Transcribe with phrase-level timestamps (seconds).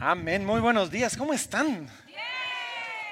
[0.00, 1.88] Amén, muy buenos días, ¿cómo están?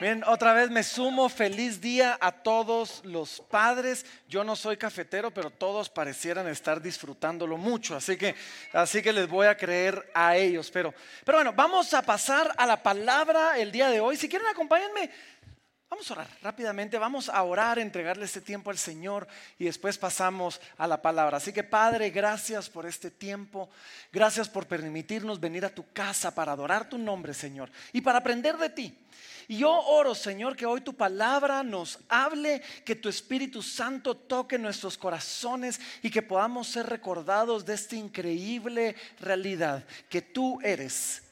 [0.00, 4.04] Bien, otra vez me sumo, feliz día a todos los padres.
[4.28, 8.34] Yo no soy cafetero, pero todos parecieran estar disfrutándolo mucho, así que,
[8.72, 10.70] así que les voy a creer a ellos.
[10.70, 10.92] Pero,
[11.24, 14.16] pero bueno, vamos a pasar a la palabra el día de hoy.
[14.16, 15.10] Si quieren, acompáñenme.
[15.90, 20.60] Vamos a orar rápidamente, vamos a orar, entregarle este tiempo al Señor y después pasamos
[20.76, 21.36] a la palabra.
[21.36, 23.68] Así que Padre, gracias por este tiempo,
[24.12, 28.56] gracias por permitirnos venir a tu casa para adorar tu nombre, Señor, y para aprender
[28.56, 28.98] de ti.
[29.46, 34.58] Y yo oro, Señor, que hoy tu palabra nos hable, que tu Espíritu Santo toque
[34.58, 41.22] nuestros corazones y que podamos ser recordados de esta increíble realidad, que tú eres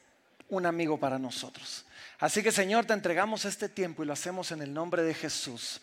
[0.48, 1.86] un amigo para nosotros.
[2.22, 5.80] Así que Señor, te entregamos este tiempo y lo hacemos en el nombre de Jesús.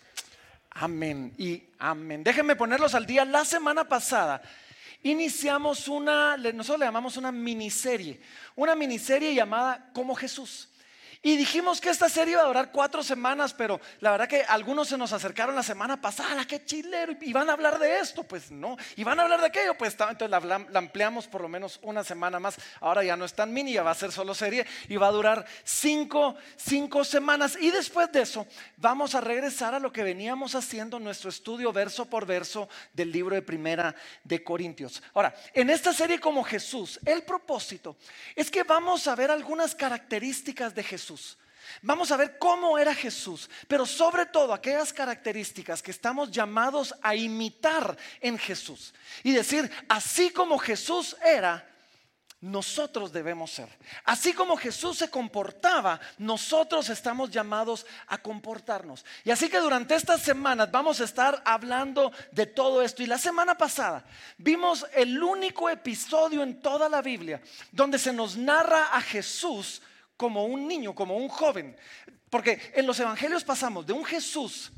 [0.70, 2.24] Amén y amén.
[2.24, 3.26] Déjenme ponerlos al día.
[3.26, 4.42] La semana pasada
[5.04, 8.22] iniciamos una, nosotros le llamamos una miniserie,
[8.56, 10.70] una miniserie llamada Como Jesús.
[11.22, 14.88] Y dijimos que esta serie iba a durar cuatro semanas, pero la verdad que algunos
[14.88, 18.52] se nos acercaron la semana pasada, qué chilero, y van a hablar de esto, pues
[18.52, 22.06] no, y van a hablar de aquello, pues entonces la, ampliamos por lo menos una
[22.06, 22.56] semana más.
[22.80, 25.12] Ahora ya no es tan mini, ya va a ser solo serie y va a
[25.12, 27.58] durar cinco, cinco semanas.
[27.60, 28.48] Y después de eso,
[28.78, 33.36] vamos a regresar a lo que veníamos haciendo, nuestro estudio verso por verso del libro
[33.36, 35.04] de Primera de Corintios.
[35.14, 37.98] Ahora, en esta serie como Jesús, el propósito
[38.38, 41.09] es que vamos a ver algunas características de Jesús
[41.82, 47.16] Vamos a ver cómo era Jesús, pero sobre todo aquellas características que estamos llamados a
[47.16, 48.94] imitar en Jesús.
[49.24, 51.66] Y decir, así como Jesús era,
[52.42, 53.68] nosotros debemos ser.
[54.06, 59.06] Así como Jesús se comportaba, nosotros estamos llamados a comportarnos.
[59.26, 63.04] Y así que durante estas semanas vamos a estar hablando de todo esto.
[63.04, 64.06] Y la semana pasada
[64.38, 69.82] vimos el único episodio en toda la Biblia donde se nos narra a Jesús
[70.20, 71.78] como un niño, como un joven.
[72.30, 74.70] Porque en los evangelios pasamos de un Jesús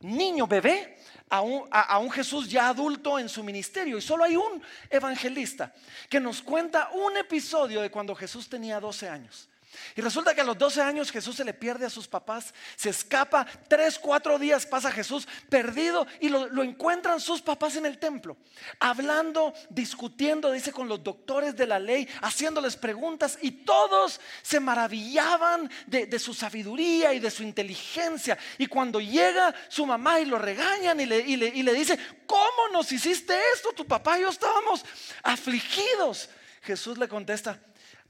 [0.00, 0.96] niño, bebé,
[1.28, 3.98] a un, Jesús ya adulto en su ministerio.
[3.98, 5.70] Y solo hay un evangelista
[6.08, 9.48] que nos cuenta un episodio de cuando Jesús tenía 12 años.
[9.96, 12.90] Y resulta que a los 12 años Jesús se le pierde a sus papás, se
[12.90, 18.36] escapa, tres, cuatro días pasa Jesús perdido y lo, encuentran sus papás en el templo,
[18.78, 25.70] hablando, discutiendo, dice, con los doctores de la ley, haciéndoles preguntas y todos se maravillaban
[25.86, 28.38] de, su sabiduría y de su inteligencia.
[28.58, 33.34] Y cuando llega su mamá y lo regañan le, y le dice, ¿cómo nos hiciste
[33.54, 33.72] esto?
[33.72, 34.84] Tu papá y yo estábamos
[35.22, 36.28] afligidos.
[36.62, 37.58] Jesús le contesta,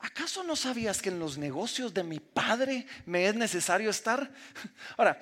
[0.01, 4.31] ¿acaso no sabías que en los negocios de mi padre me es necesario estar?
[4.97, 5.19] Ahora,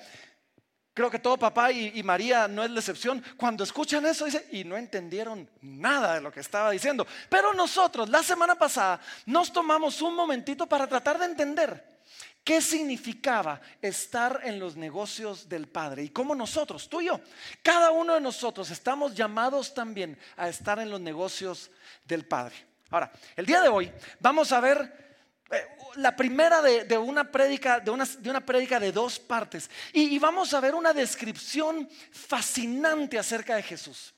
[0.93, 3.23] creo que todo papá y, María no es la excepción.
[3.37, 7.07] Cuando escuchan eso, dice, y no entendieron nada de lo que estaba diciendo.
[7.29, 11.99] Pero nosotros, la semana pasada, nos tomamos un momentito para tratar de entender.
[12.43, 16.03] ¿Qué significaba estar en los negocios del Padre?
[16.03, 17.21] Y cómo nosotros, tú y yo,
[17.61, 21.69] cada uno de nosotros estamos llamados también a estar en los negocios
[22.05, 22.68] del Padre.
[22.89, 25.09] Ahora, el día de hoy vamos a ver
[25.51, 29.69] eh, la primera de, una prédica, de una, de de dos partes.
[29.93, 34.13] Y, y vamos a ver una descripción fascinante acerca de Jesús.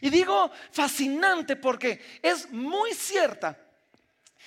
[0.00, 3.58] Y digo fascinante porque es muy cierta.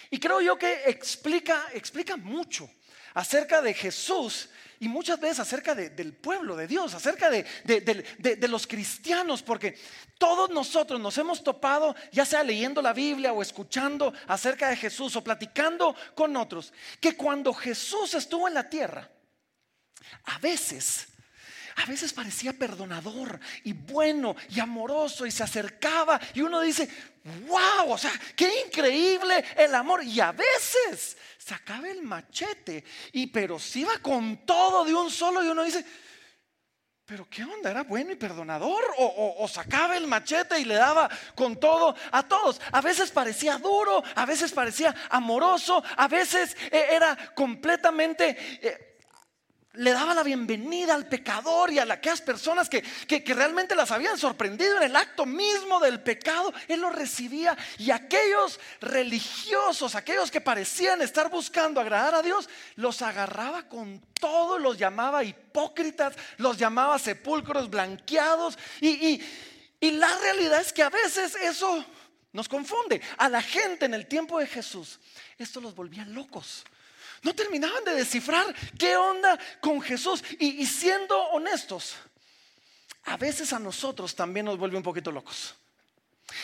[0.10, 2.70] Y creo yo que explica, explica mucho
[3.14, 4.50] acerca de Jesús
[4.80, 9.78] y muchas veces acerca del pueblo de Dios, acerca de, de, los cristianos, porque
[10.18, 15.18] todos nosotros nos hemos topado, ya sea leyendo la Biblia o escuchando acerca de Jesús
[15.18, 16.72] o platicando con otros,
[17.02, 19.10] que cuando Jesús estuvo en la tierra,
[20.24, 21.09] a veces
[21.80, 26.90] a veces parecía perdonador y bueno y amoroso y se acercaba y uno dice,
[27.48, 30.04] wow, o sea, qué increíble el amor.
[30.04, 35.42] Y a veces sacaba el machete y pero si iba con todo de un solo
[35.42, 35.86] y uno dice,
[37.06, 41.62] pero qué onda, era bueno y perdonador o, sacaba el machete y le daba con
[41.62, 42.60] todo a todos.
[42.74, 48.89] A veces parecía duro, a veces parecía amoroso, a veces eh, era completamente...
[49.80, 52.84] Le daba la bienvenida al pecador y a aquellas personas que,
[53.28, 56.54] realmente las habían sorprendido en el acto mismo del pecado.
[56.68, 63.02] Él los recibía y aquellos religiosos, aquellos que parecían estar buscando agradar a Dios, los
[63.02, 68.58] agarraba con todo, los llamaba hipócritas, los llamaba sepulcros blanqueados.
[68.82, 69.22] y
[69.80, 71.86] la realidad es que a veces eso
[72.34, 73.02] nos confunde.
[73.18, 75.00] A la gente en el tiempo de Jesús,
[75.38, 76.66] esto los volvía locos.
[77.24, 80.24] No terminaban de descifrar qué onda con Jesús.
[80.40, 81.96] Y, siendo honestos,
[83.04, 85.56] a veces a nosotros también nos vuelve un poquito locos.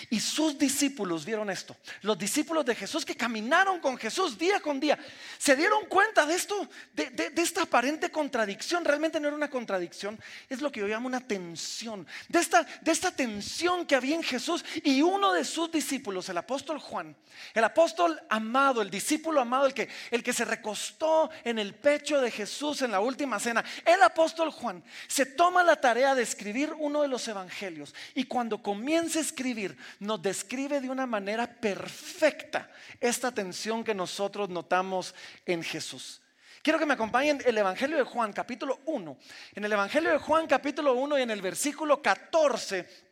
[0.09, 1.75] Y sus discípulos vieron esto.
[2.01, 4.97] Los discípulos de Jesús que caminaron con Jesús día con día,
[5.37, 8.85] se dieron cuenta de esto, de, esta aparente contradicción.
[8.85, 12.07] Realmente no era una contradicción, es lo que yo llamo una tensión.
[12.27, 17.15] De esta, tensión que había en Jesús y uno de sus discípulos, el apóstol Juan,
[17.53, 22.31] el apóstol amado, el discípulo amado, que, el que se recostó en el pecho de
[22.31, 27.01] Jesús en la última cena, el apóstol Juan se toma la tarea de escribir uno
[27.01, 27.93] de los evangelios.
[28.13, 32.69] Y cuando comienza a escribir, nos describe de una manera perfecta
[32.99, 36.21] esta tensión que nosotros notamos en Jesús.
[36.65, 39.17] Quiero que me acompañen el Evangelio de Juan, capítulo 1.
[39.53, 43.05] En el Evangelio de Juan, capítulo 1 y en el versículo 14,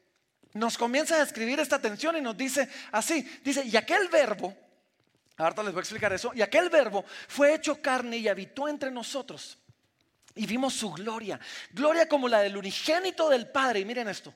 [0.54, 4.56] nos comienza a describir esta tensión y nos dice así, dice, y aquel verbo,
[5.38, 8.90] ahorita les voy a explicar eso, y aquel verbo fue hecho carne y habitó entre
[8.90, 9.60] nosotros.
[10.36, 11.40] Y vimos su gloria,
[11.72, 13.82] gloria como la del unigénito del Padre.
[13.82, 14.34] Y miren esto,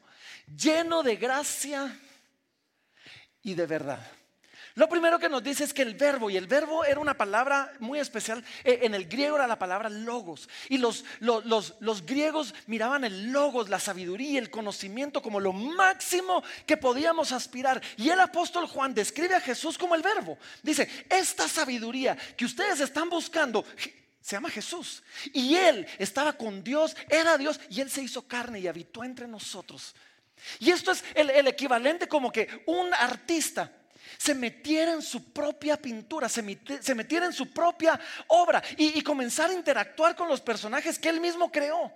[0.55, 1.99] lleno de gracia
[3.47, 4.05] y de verdad.
[4.75, 7.73] Lo primero que nos dice es que el verbo, y el verbo era una palabra
[7.79, 12.53] muy especial, eh, en el griego era la palabra logos, y los, los, los, griegos
[12.67, 17.81] miraban el logos, la sabiduría, el conocimiento como lo máximo que podíamos aspirar.
[17.95, 20.37] Y el apóstol Juan describe a Jesús como el verbo.
[20.61, 23.65] Dice, esta sabiduría que ustedes están buscando,
[24.21, 25.01] se llama Jesús.
[25.33, 29.25] Y Él estaba con Dios, era Dios, y Él se hizo carne y habitó entre
[29.25, 29.95] nosotros.
[30.59, 33.71] Y esto es el, equivalente como que un artista
[34.17, 39.49] se metiera en su propia pintura, se, metiera en su propia obra y, y comenzar
[39.49, 41.91] a interactuar con los personajes que él mismo creó.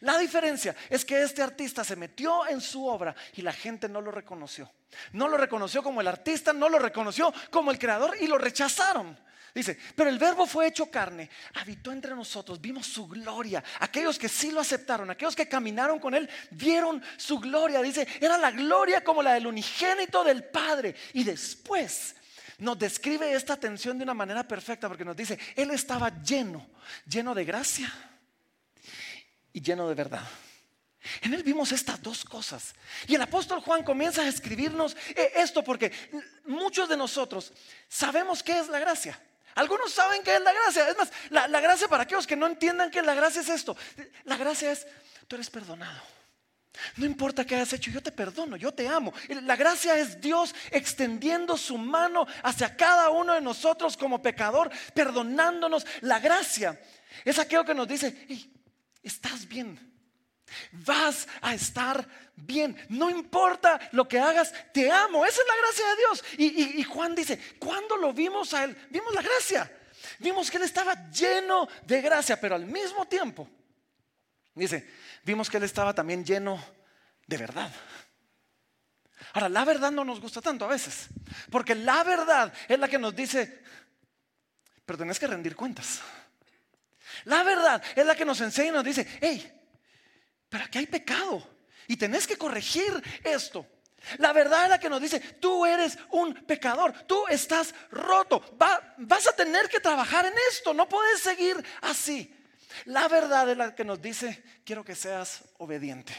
[0.00, 4.00] La diferencia es que este artista se metió en su obra y la gente no
[4.00, 4.70] lo reconoció.
[5.12, 9.16] No lo reconoció como el artista, no lo reconoció como el creador y lo rechazaron.
[9.54, 13.62] Dice, pero el verbo fue hecho carne, habitó entre nosotros, vimos su gloria.
[13.80, 17.82] Aquellos que sí lo aceptaron, aquellos que caminaron con él, vieron su gloria.
[17.82, 20.94] Dice, era la gloria como la del unigénito del Padre.
[21.12, 22.16] Y después
[22.58, 26.66] nos describe esta tensión de una manera perfecta porque nos dice, él estaba lleno,
[27.06, 27.92] lleno de gracia
[29.52, 30.26] y lleno de verdad.
[31.20, 32.74] En él vimos estas dos cosas.
[33.06, 35.92] Y el apóstol Juan comienza a escribirnos eh, esto porque
[36.46, 37.52] muchos de nosotros
[37.88, 39.20] sabemos qué es la gracia.
[39.54, 40.88] Algunos saben qué es la gracia.
[40.88, 43.76] Es más, la, gracia para aquellos que no entiendan que la gracia es esto.
[44.24, 44.86] La gracia es,
[45.28, 46.00] tú eres perdonado.
[46.96, 49.12] No importa qué hayas hecho, yo te perdono, yo te amo.
[49.28, 55.86] La gracia es Dios extendiendo su mano hacia cada uno de nosotros como pecador, perdonándonos.
[56.00, 56.80] La gracia
[57.24, 58.26] es aquello que nos dice,
[59.02, 59.91] estás bien,
[60.72, 62.06] Vas a estar
[62.36, 62.76] bien.
[62.88, 65.24] No importa lo que hagas, te amo.
[65.24, 66.74] Esa es la gracia de Dios.
[66.76, 68.76] Y, Juan dice, ¿cuándo lo vimos a él?
[68.90, 69.70] Vimos la gracia.
[70.18, 73.48] Vimos que él estaba lleno de gracia, pero al mismo tiempo,
[74.54, 74.88] dice,
[75.22, 76.62] vimos que él estaba también lleno
[77.26, 77.70] de verdad.
[79.34, 81.06] Ahora, la verdad no nos gusta tanto a veces,
[81.50, 83.62] porque la verdad es la que nos dice,
[84.84, 86.00] pero tenés que rendir cuentas.
[87.24, 89.61] La verdad es la que nos enseña y nos dice, hey,
[90.52, 91.42] pero aquí hay pecado
[91.88, 92.92] y tenés que corregir
[93.24, 93.66] esto.
[94.18, 98.44] La verdad es la que nos dice, tú eres un pecador, tú estás roto,
[98.98, 102.36] vas a tener que trabajar en esto, no puedes seguir así.
[102.84, 106.12] La verdad es la que nos dice, quiero que seas obediente.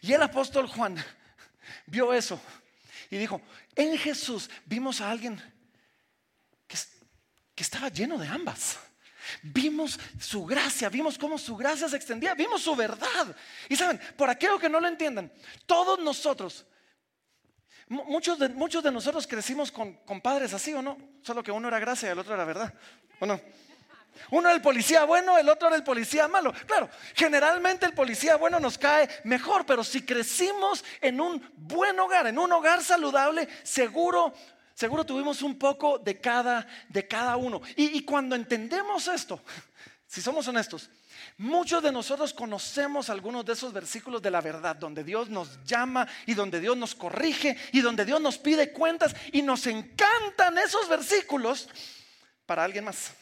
[0.00, 0.96] Y el apóstol Juan
[1.86, 2.40] vio eso
[3.08, 3.40] y dijo,
[3.76, 5.40] en Jesús vimos a alguien
[6.66, 6.76] que,
[7.54, 8.80] que estaba lleno de ambas.
[9.42, 13.34] Vimos su gracia, vimos cómo su gracia se extendía, vimos su verdad.
[13.68, 15.32] Y saben, por aquello que no lo entiendan,
[15.66, 16.66] todos nosotros,
[17.88, 21.68] muchos de, muchos de nosotros crecimos con, con padres así o no, solo que uno
[21.68, 22.72] era gracia y el otro era verdad,
[23.20, 23.40] ¿o no?
[24.30, 26.52] Uno era el policía bueno, el otro era el policía malo.
[26.66, 32.26] Claro, generalmente el policía bueno nos cae mejor, pero si crecimos en un buen hogar,
[32.26, 34.32] en un hogar saludable, seguro
[34.74, 37.60] Seguro tuvimos un poco de cada, de cada uno.
[37.76, 39.40] Y, cuando entendemos esto,
[40.06, 40.88] si somos honestos,
[41.38, 46.06] muchos de nosotros conocemos algunos de esos versículos de la verdad, donde Dios nos llama
[46.26, 50.88] y donde Dios nos corrige y donde Dios nos pide cuentas y nos encantan esos
[50.88, 51.68] versículos
[52.46, 53.12] para alguien más.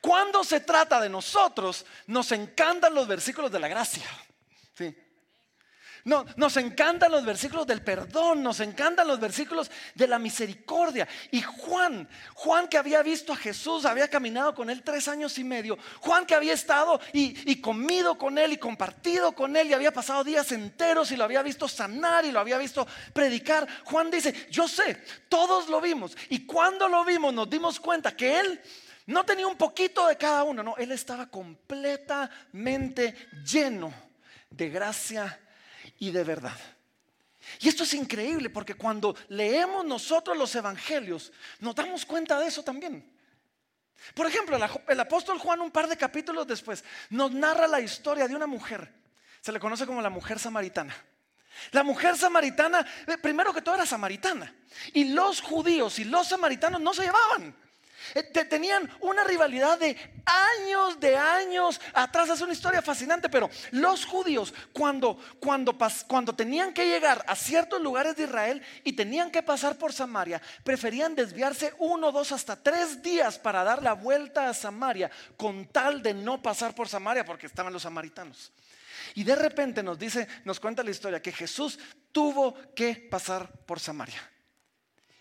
[0.00, 4.04] Cuando se trata de nosotros, nos encantan los versículos de la gracia.
[6.04, 11.06] No, nos encantan los versículos del perdón, nos encantan los versículos de la misericordia.
[11.30, 15.44] Y Juan, Juan que había visto a Jesús, había caminado con él tres años y
[15.44, 15.78] medio.
[16.00, 19.92] Juan que había estado y, y comido con él y compartido con él y había
[19.92, 23.68] pasado días enteros y lo había visto sanar y lo había visto predicar.
[23.84, 26.16] Juan dice, yo sé, todos lo vimos.
[26.30, 28.60] Y cuando lo vimos nos dimos cuenta que él
[29.06, 33.14] no tenía un poquito de cada uno, no, él estaba completamente
[33.44, 33.92] lleno
[34.50, 35.38] de gracia
[36.00, 36.58] y de verdad.
[37.60, 42.64] Y esto es increíble porque cuando leemos nosotros los evangelios, nos damos cuenta de eso
[42.64, 43.08] también.
[44.14, 48.34] Por ejemplo, el apóstol Juan un par de capítulos después nos narra la historia de
[48.34, 48.92] una mujer.
[49.40, 50.96] Se le conoce como la mujer samaritana.
[51.72, 54.54] La mujer samaritana, eh, primero que todo era samaritana.
[54.94, 57.54] Y los judíos y los samaritanos no se llevaban.
[58.14, 62.28] Eh, tenían una rivalidad de años, de años atrás.
[62.30, 65.76] Es una historia fascinante, pero los judíos cuando, cuando,
[66.06, 70.40] cuando tenían que llegar a ciertos lugares de Israel y tenían que pasar por Samaria,
[70.64, 76.02] preferían desviarse uno, dos, hasta tres días para dar la vuelta a Samaria con tal
[76.02, 78.52] de no pasar por Samaria porque estaban los samaritanos.
[79.14, 81.78] Y de repente nos dice, nos cuenta la historia que Jesús
[82.12, 84.20] tuvo que pasar por Samaria.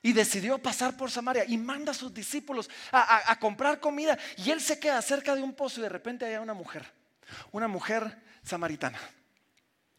[0.02, 4.18] Y decidió pasar por Samaria y manda a sus discípulos a, comprar comida.
[4.38, 6.86] Y él se queda cerca de un pozo y de repente hay una mujer,
[7.52, 9.00] una mujer samaritana.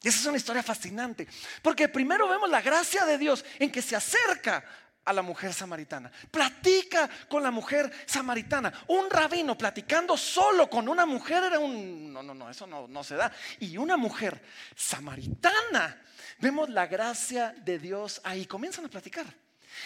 [0.03, 1.29] Y esa es una historia fascinante.
[1.63, 4.65] Porque primero vemos la gracia de Dios en que se acerca
[5.05, 6.11] a la mujer samaritana.
[6.31, 8.73] Platica con la mujer samaritana.
[8.89, 12.13] Un rabino platicando solo con una mujer era un...
[12.13, 13.33] No, no, no, eso no, no se da.
[13.59, 14.43] Y una mujer
[14.75, 16.03] samaritana.
[16.39, 18.47] Vemos la gracia de Dios ahí.
[18.47, 19.27] Comienzan a platicar.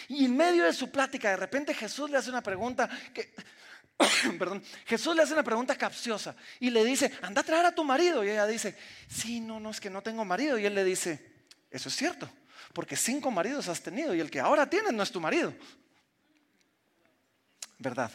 [0.08, 2.88] Y en medio de su plática, de repente Jesús le hace una pregunta
[4.38, 7.84] perdón, Jesús le hace una pregunta capciosa y le dice, anda a traer a tu
[7.84, 8.24] marido.
[8.24, 8.76] Y ella dice,
[9.08, 10.58] sí, no, no, es que no tengo marido.
[10.58, 11.32] Y él le dice,
[11.70, 12.28] eso es cierto,
[12.72, 15.54] porque cinco maridos has tenido y el que ahora tienes no es tu marido.
[17.78, 18.10] ¿Verdad?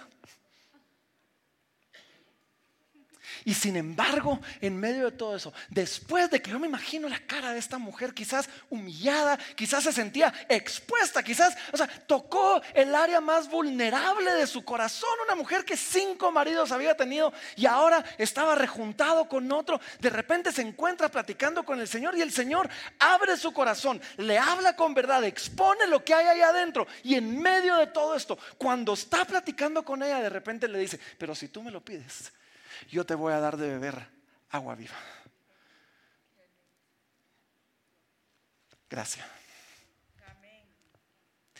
[3.45, 7.19] Y sin embargo, en medio de todo eso, después de que yo me imagino la
[7.19, 12.93] cara de esta mujer, quizás humillada, quizás se sentía expuesta, quizás, o sea, tocó el
[12.95, 18.03] área más vulnerable de su corazón, una mujer que cinco maridos había tenido y ahora
[18.17, 22.69] estaba rejuntado con otro, de repente se encuentra platicando con el Señor y el Señor
[22.99, 27.41] abre su corazón, le habla con verdad, expone lo que hay ahí adentro y en
[27.41, 31.47] medio de todo esto, cuando está platicando con ella, de repente le dice, pero si
[31.47, 32.31] tú me lo pides,
[32.87, 34.07] yo te voy a dar de beber
[34.49, 34.95] agua viva.
[38.89, 39.25] Gracias.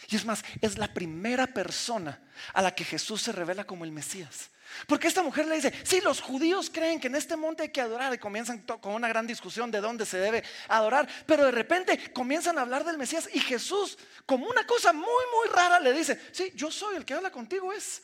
[0.08, 2.20] Y es más, es la primera persona
[2.54, 4.50] a la que Jesús se revela como el Mesías.
[4.88, 7.82] Porque esta mujer le dice, sí, los judíos creen que en este monte hay que
[7.82, 12.12] adorar y comienzan con una gran discusión de dónde se debe adorar, pero de repente
[12.12, 16.20] comienzan a hablar del Mesías y Jesús, como una cosa muy, muy rara, le dice,
[16.32, 18.02] sí, yo soy el que habla contigo, es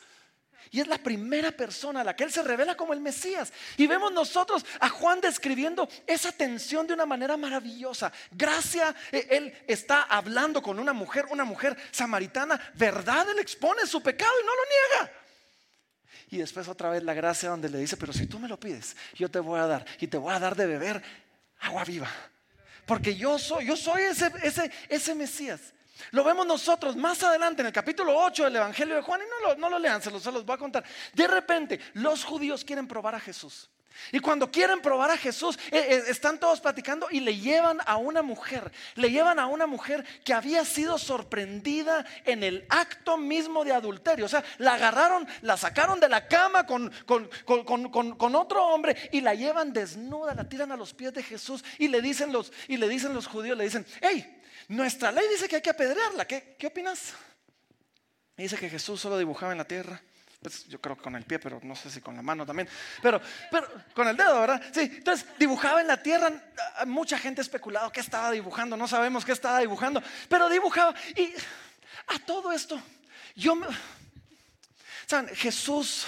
[0.70, 3.52] y es la primera persona a la que Él se revela como el Mesías.
[3.76, 8.12] Y vemos nosotros a Juan describiendo esa tensión de una manera maravillosa.
[8.30, 12.60] Gracia, eh, Él está hablando con una mujer, una mujer samaritana.
[12.74, 14.62] Verdad, Él expone su pecado y no lo
[15.02, 15.12] niega.
[16.30, 18.96] Y después otra vez la gracia donde le dice, pero si tú me lo pides,
[19.14, 19.86] yo te voy a dar.
[20.00, 21.02] Y te voy a dar de beber
[21.60, 22.10] agua viva.
[22.84, 25.60] Porque yo soy, yo soy ese, ese, ese Mesías.
[26.10, 29.48] Lo vemos nosotros más adelante en el capítulo 8 del Evangelio de Juan y no
[29.48, 30.84] lo, no lo lean, se los, se los voy a contar.
[31.12, 33.70] De repente los judíos quieren probar a Jesús.
[34.12, 37.96] Y cuando quieren probar a Jesús, eh, eh, están todos platicando y le llevan a
[37.96, 43.64] una mujer, le llevan a una mujer que había sido sorprendida en el acto mismo
[43.64, 44.26] de adulterio.
[44.26, 48.96] O sea, la agarraron, la sacaron de la cama con, con, con, con otro hombre
[49.12, 52.52] y la llevan desnuda, la tiran a los pies de Jesús y le dicen los,
[52.68, 54.35] y le dicen los judíos, le dicen, hey,
[54.68, 56.24] nuestra ley dice que hay que apedrearla.
[56.26, 57.14] ¿Qué, opinas?
[58.36, 60.00] dice que Jesús solo dibujaba en la tierra.
[60.40, 62.68] Pues yo creo que con el pie, pero no sé si con la mano también.
[63.00, 63.20] Pero,
[63.50, 64.62] pero con el dedo, ¿verdad?
[64.72, 64.80] Sí.
[64.82, 66.30] Entonces dibujaba en la tierra.
[66.86, 68.76] Mucha gente ha especulado qué estaba dibujando.
[68.76, 70.02] No sabemos qué estaba dibujando.
[70.28, 70.94] Pero dibujaba.
[71.16, 71.32] Y
[72.08, 72.80] a todo esto,
[73.34, 73.66] yo me.
[75.06, 75.34] ¿Saben?
[75.34, 76.06] Jesús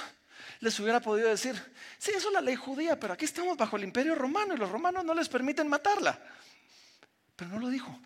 [0.60, 1.54] les hubiera podido decir:
[1.98, 4.70] Sí, eso es la ley judía, pero aquí estamos bajo el imperio romano y los
[4.70, 6.20] romanos no les permiten matarla.
[7.34, 7.98] Pero no lo dijo.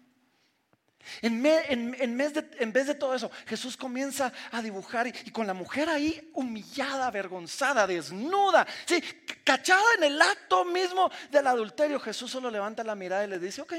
[1.21, 7.07] En, vez de todo eso, Jesús comienza a dibujar y, con la mujer ahí humillada,
[7.07, 9.03] avergonzada, desnuda, sí,
[9.45, 13.63] cachada en el acto mismo del adulterio, Jesús solo levanta la mirada y le dice,
[13.63, 13.75] ok,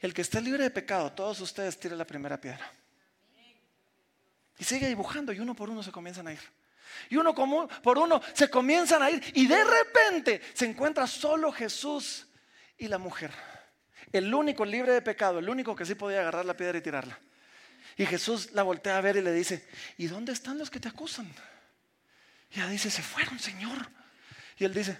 [0.00, 2.70] el que esté libre de pecado, todos ustedes tiren la primera piedra.
[4.58, 6.40] Y sigue dibujando y uno por uno se comienzan a ir.
[7.08, 12.26] Y uno por uno se comienzan a ir y de repente se encuentra solo Jesús
[12.76, 13.32] y la mujer.
[14.12, 17.18] El único libre de pecado, el único que sí podía agarrar la piedra y tirarla.
[17.96, 19.66] Y Jesús la voltea a ver y le dice,
[19.96, 21.32] ¿y dónde están los que te acusan?
[22.50, 23.88] Y ella dice, se fueron, Señor.
[24.58, 24.98] Y él dice,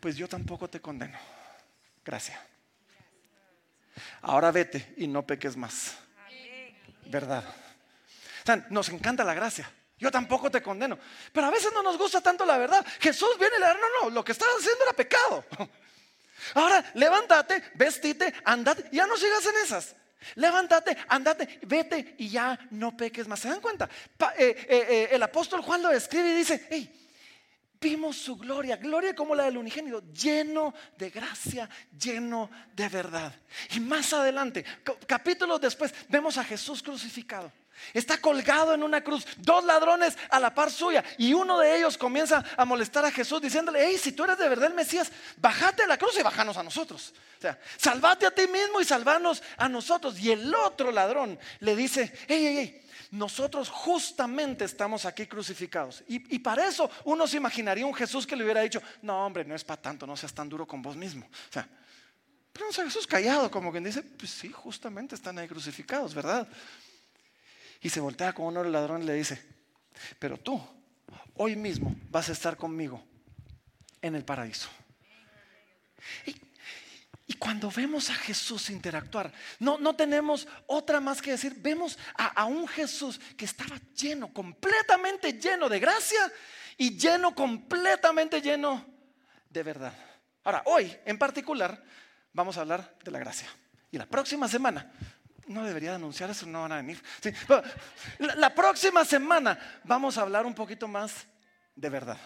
[0.00, 1.18] pues yo tampoco te condeno.
[2.04, 2.38] Gracias.
[4.22, 5.96] Ahora vete y no peques más.
[7.06, 7.44] ¿Verdad?
[8.70, 9.70] nos encanta la gracia.
[9.98, 10.98] Yo tampoco te condeno.
[11.32, 12.86] Pero a veces no nos gusta tanto la verdad.
[13.00, 15.44] Jesús viene y le dice, no, no, lo que estás haciendo era pecado.
[16.54, 19.96] Ahora, levántate, vestite, andate, ya no sigas en esas.
[20.34, 23.40] Levántate, andate, vete y ya no peques más.
[23.40, 23.88] ¿Se dan cuenta?
[24.36, 27.08] Eh, eh, eh, el apóstol Juan lo escribe y dice, hey,
[27.80, 33.32] vimos su gloria, gloria como la del unigénito, lleno de gracia, lleno de verdad.
[33.74, 34.64] Y más adelante,
[35.06, 37.52] capítulos después, vemos a Jesús crucificado.
[37.94, 41.98] Está colgado en una cruz, dos ladrones a la par suya, y uno de ellos
[41.98, 45.82] comienza a molestar a Jesús diciéndole, hey, si tú eres de verdad el Mesías, bájate
[45.82, 47.14] a la cruz y bájanos a nosotros.
[47.38, 50.18] O sea, salvate a ti mismo y salvanos a nosotros.
[50.18, 56.02] Y el otro ladrón le dice, hey, hey, hey, nosotros justamente estamos aquí crucificados.
[56.08, 59.44] Y, y, para eso uno se imaginaría un Jesús que le hubiera dicho, no hombre,
[59.44, 61.24] no es para tanto, no seas tan duro con vos mismo.
[61.26, 61.68] O sea,
[62.58, 66.48] pero no Jesús callado, como quien dice, pues sí, justamente están ahí crucificados, ¿verdad?
[67.80, 69.42] Y se voltea con uno de los ladrones y le dice,
[70.18, 70.60] pero tú
[71.34, 73.02] hoy mismo vas a estar conmigo
[74.02, 74.68] en el paraíso.
[76.26, 82.26] Y, cuando vemos a Jesús interactuar, no, no tenemos otra más que decir, vemos a,
[82.26, 86.32] a un Jesús que estaba lleno, completamente lleno de gracia
[86.76, 88.84] y lleno, completamente lleno
[89.48, 89.94] de verdad.
[90.44, 91.82] Ahora, hoy en particular
[92.32, 93.48] vamos a hablar de la gracia.
[93.90, 94.92] Y la próxima semana
[95.48, 97.02] no debería anunciar eso, no van a venir.
[98.18, 101.26] la, próxima semana vamos a hablar un poquito más
[101.74, 102.18] de verdad.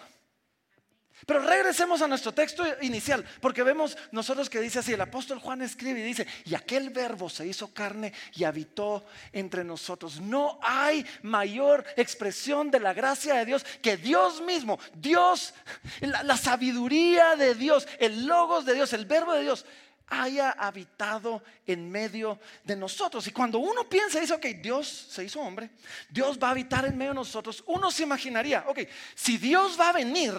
[1.25, 5.61] Pero regresemos a nuestro texto inicial, porque vemos nosotros que dice así, el apóstol Juan
[5.61, 10.19] escribe y dice, y aquel verbo se hizo carne y habitó entre nosotros.
[10.19, 15.53] No hay mayor expresión de la gracia de Dios que Dios mismo, Dios,
[16.01, 19.65] la sabiduría de Dios, el logos de Dios, el verbo de Dios
[20.07, 23.27] haya habitado en medio de nosotros.
[23.27, 25.71] Y cuando uno piensa, dice, ok, Dios se hizo hombre,
[26.09, 28.79] Dios va a habitar en medio de nosotros, uno se imaginaría, ok,
[29.15, 30.33] si Dios va a venir,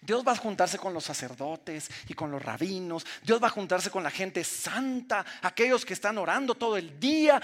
[0.00, 3.90] Dios va a juntarse con los sacerdotes y con los rabinos, Dios va a juntarse
[3.90, 7.40] con la gente santa, aquellos que están orando todo el día.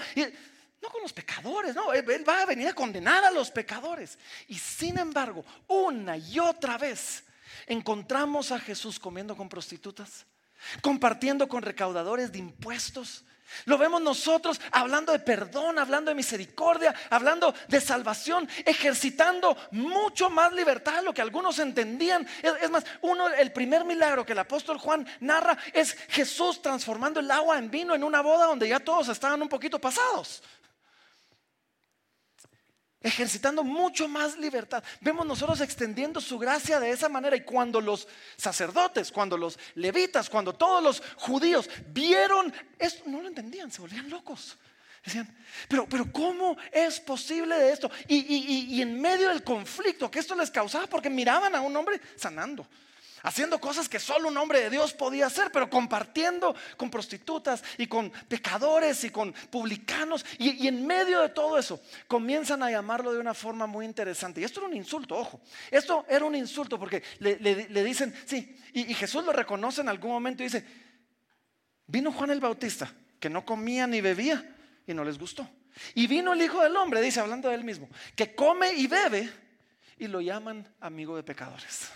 [0.81, 4.17] no con los pecadores, no, él va a venir a condenar a los pecadores.
[4.47, 7.23] Y sin embargo, una y otra vez
[7.67, 10.25] encontramos a Jesús comiendo con prostitutas,
[10.81, 13.23] compartiendo con recaudadores de impuestos.
[13.65, 20.53] Lo vemos nosotros hablando de perdón, hablando de misericordia, hablando de salvación, ejercitando mucho más
[20.53, 22.27] libertad de lo que algunos entendían.
[22.61, 27.29] Es, más, uno, el primer milagro que el apóstol Juan narra es Jesús transformando el
[27.29, 30.41] agua en vino en una boda donde ya todos estaban un poquito pasados
[33.03, 34.83] ejercitando mucho más libertad.
[35.01, 40.29] Vemos nosotros extendiendo su gracia de esa manera y cuando los sacerdotes, cuando los levitas,
[40.29, 44.57] cuando todos los judíos vieron esto, no lo entendían, se volvían locos.
[45.03, 45.27] Decían,
[45.67, 47.91] pero, pero ¿cómo es posible de esto?
[48.07, 51.99] Y, y en medio del conflicto que esto les causaba, porque miraban a un hombre
[52.15, 52.65] sanando,
[53.23, 57.87] haciendo cosas que solo un hombre de Dios podía hacer, pero compartiendo con prostitutas y
[57.87, 60.25] con pecadores y con publicanos.
[60.37, 64.41] Y, en medio de todo eso, comienzan a llamarlo de una forma muy interesante.
[64.41, 65.41] Y esto era un insulto, ojo.
[65.71, 70.43] Esto era un insulto porque le, dicen, sí, y, Jesús lo reconoce en algún momento
[70.43, 70.65] y dice,
[71.87, 74.55] vino Juan el Bautista, que no comía ni bebía
[74.85, 75.49] y no les gustó.
[75.95, 79.31] Y vino el Hijo del Hombre, dice, hablando de él mismo, que come y bebe
[79.97, 81.89] y lo llaman amigo de pecadores.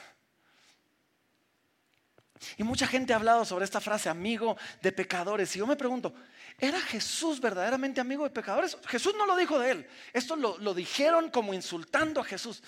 [2.58, 5.56] Y mucha gente ha hablado sobre esta frase, amigo de pecadores.
[5.56, 6.14] Y yo me pregunto,
[6.58, 8.78] ¿era Jesús verdaderamente amigo de pecadores?
[8.88, 9.88] Jesús no lo dijo de él.
[10.14, 12.64] Esto lo, dijeron como insultando a Jesús.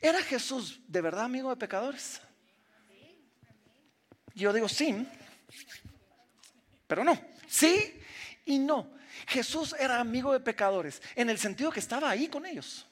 [0.00, 2.20] ¿Era Jesús de verdad amigo de pecadores?
[4.34, 5.06] Yo digo sí,
[6.86, 7.20] pero no.
[7.46, 8.00] Sí
[8.44, 8.92] y no.
[9.26, 12.86] Jesús era amigo de pecadores en el sentido que estaba ahí con ellos.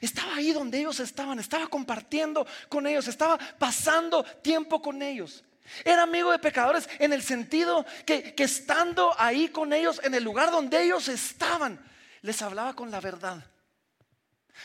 [0.00, 5.44] Estaba ahí donde ellos estaban, estaba compartiendo con ellos, estaba pasando tiempo con ellos.
[5.84, 10.50] Era amigo de pecadores en el sentido que, estando ahí con ellos, en el lugar
[10.50, 11.78] donde ellos estaban,
[12.22, 13.44] les hablaba con la verdad.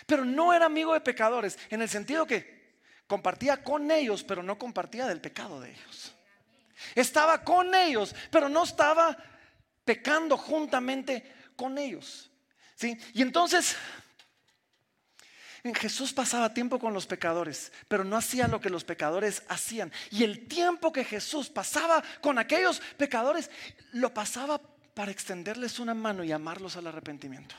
[0.05, 4.57] Pero no era amigo de pecadores en el sentido que compartía con ellos, pero no
[4.57, 6.15] compartía del pecado de ellos.
[6.95, 9.17] Estaba con ellos, pero no estaba
[9.85, 12.31] pecando juntamente con ellos.
[12.75, 12.97] ¿sí?
[13.13, 13.75] Y entonces
[15.71, 19.93] Jesús pasaba tiempo con los pecadores, pero no hacía lo que los pecadores hacían.
[20.11, 23.49] Y el tiempo que Jesús pasaba con aquellos pecadores,
[23.93, 24.59] lo pasaba
[24.93, 27.55] para extenderles una mano y amarlos al arrepentimiento.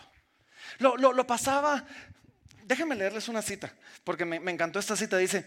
[0.78, 1.82] Lo, pasaba,
[2.64, 5.46] déjenme leerles una cita, porque me, encantó esta cita, dice,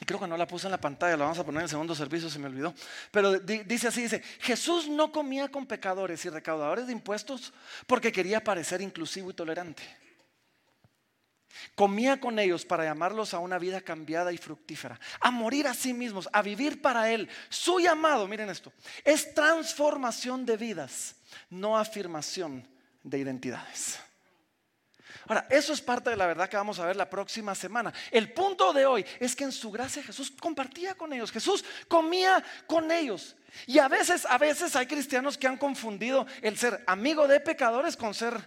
[0.00, 1.70] y creo que no la puse en la pantalla, la vamos a poner en el
[1.70, 2.72] segundo servicio, se me olvidó.
[3.10, 7.52] Pero dice así, dice, Jesús no comía con pecadores y recaudadores de impuestos
[7.88, 10.03] porque quería parecer inclusivo y tolerante.
[11.74, 15.92] Comía con ellos para llamarlos a una vida cambiada y fructífera, a morir a sí
[15.92, 17.28] mismos, a vivir para Él.
[17.48, 18.72] Su llamado, miren esto,
[19.04, 21.16] es transformación de vidas,
[21.50, 22.66] no afirmación
[23.02, 23.98] de identidades.
[25.26, 27.92] Ahora, eso es parte de la verdad que vamos a ver la próxima semana.
[28.10, 32.44] El punto de hoy es que en su gracia Jesús compartía con ellos, Jesús comía
[32.66, 33.36] con ellos.
[33.66, 37.96] Y a veces, a veces hay cristianos que han confundido el ser amigo de pecadores
[37.96, 38.38] con ser,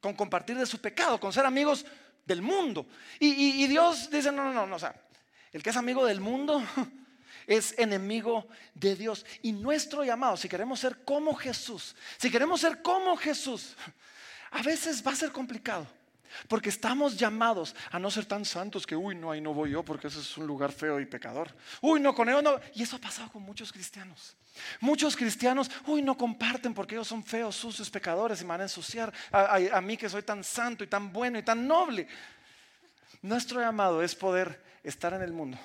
[0.00, 1.84] con compartir de su pecado, con ser amigos
[2.28, 2.86] del mundo.
[3.18, 4.94] Y, Dios dice, no, no, no, no, o sea,
[5.50, 6.62] el que es amigo del mundo
[7.46, 9.24] es enemigo de Dios.
[9.42, 13.74] Y nuestro llamado, si queremos ser como Jesús, si queremos ser como Jesús,
[14.52, 15.86] a veces va a ser complicado.
[16.48, 19.84] Porque estamos llamados a no ser tan santos que, uy, no, ahí no voy yo
[19.84, 21.54] porque ese es un lugar feo y pecador.
[21.80, 22.60] Uy, no, con ellos no.
[22.74, 24.36] Y eso ha pasado con muchos cristianos.
[24.80, 28.64] Muchos cristianos, uy, no comparten porque ellos son feos, sucios, pecadores y me van a
[28.64, 32.06] ensuciar a, mí que soy tan santo y tan bueno y tan noble.
[33.22, 35.58] Nuestro llamado es poder estar en el mundo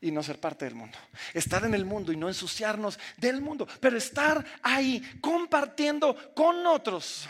[0.00, 0.98] y no ser parte del mundo.
[1.34, 7.28] Estar en el mundo y no ensuciarnos del mundo, pero estar ahí compartiendo con otros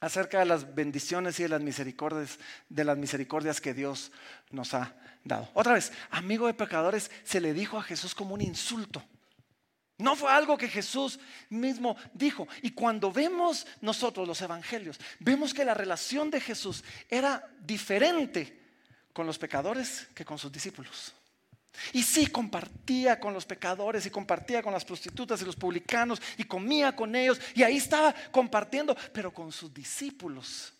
[0.00, 4.10] acerca de las bendiciones y de las misericordias, de las misericordias que Dios
[4.50, 5.48] nos ha dado.
[5.54, 9.02] Otra vez, amigo de pecadores se le dijo a Jesús como un insulto.
[9.98, 12.48] No fue algo que Jesús mismo dijo.
[12.62, 18.58] Y cuando vemos nosotros los evangelios, vemos que la relación de Jesús era diferente
[19.12, 21.14] con los pecadores que con sus discípulos.
[21.92, 26.44] Y sí, compartía con los pecadores y compartía con las prostitutas y los publicanos y
[26.44, 30.72] comía con ellos y ahí estaba compartiendo, pero con sus discípulos.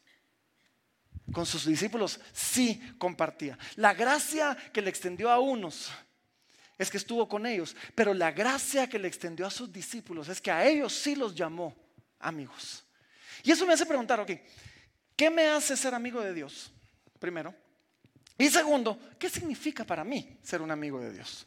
[1.33, 3.59] Con sus discípulos sí compartía.
[3.76, 5.90] La gracia que le extendió a unos
[6.76, 10.40] es que estuvo con ellos, pero la gracia que le extendió a sus discípulos es
[10.40, 11.76] que a ellos sí los llamó
[12.18, 12.85] amigos.
[13.42, 14.33] Y eso me hace preguntar, ok,
[15.16, 16.72] ¿qué me hace ser amigo de Dios?
[17.18, 17.55] Primero.
[18.40, 21.46] Y segundo, ¿qué significa para mí ser un amigo de Dios?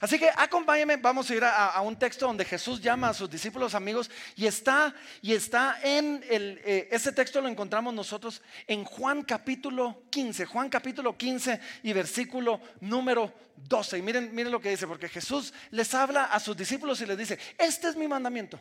[0.00, 3.74] Así que acompáñenme, vamos a ir a, un texto donde Jesús llama a sus discípulos
[3.74, 9.24] amigos y está, y está en el, eh, ese texto lo encontramos nosotros en Juan
[9.24, 13.98] capítulo 15, Juan capítulo 15 y versículo número 12.
[13.98, 17.18] Y miren, miren lo que dice, porque Jesús les habla a sus discípulos y les
[17.18, 18.58] dice, este es mi mandamiento,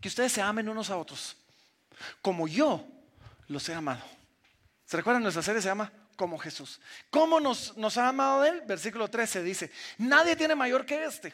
[0.00, 1.36] que ustedes se amen unos a otros,
[2.22, 2.82] como yo
[3.48, 4.21] los he amado.
[4.92, 5.22] ¿Se recuerdan?
[5.22, 6.78] Nuestra serie se llama Como Jesús.
[7.08, 8.60] ¿Cómo nos, nos ha amado Él?
[8.66, 11.32] Versículo 13 dice, nadie tiene mayor que este,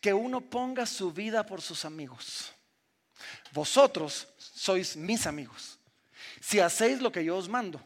[0.00, 2.50] que uno ponga su vida por sus amigos.
[3.52, 5.78] Vosotros sois mis amigos,
[6.40, 7.78] si hacéis lo que yo os mando.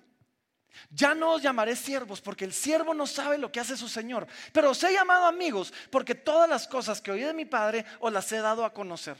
[0.88, 4.24] Ya no os llamaré siervos porque el siervo no sabe lo que hace su Señor,
[4.52, 8.12] pero os he llamado amigos porque todas las cosas que oí de mi Padre os
[8.12, 9.16] las he dado a conocer.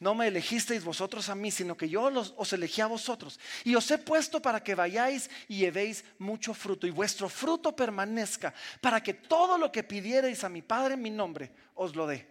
[0.00, 3.38] No me elegisteis vosotros a mí, sino que yo os elegí a vosotros.
[3.64, 8.54] Y os he puesto para que vayáis y llevéis mucho fruto, y vuestro fruto permanezca,
[8.80, 12.26] para que todo lo que pidierais a mi Padre en mi nombre, os lo dé.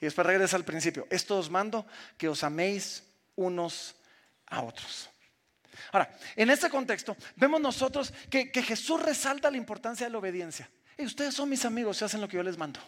[0.00, 1.06] Y después regresa al principio.
[1.10, 1.86] Esto os mando,
[2.18, 3.04] que os améis
[3.36, 3.94] unos
[4.46, 5.08] a otros.
[5.92, 10.68] Ahora, en este contexto, vemos nosotros que, Jesús resalta la importancia de la obediencia.
[10.98, 12.80] Y ustedes son mis amigos y hacen lo que yo les mando.